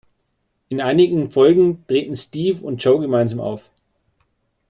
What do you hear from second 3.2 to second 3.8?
auf.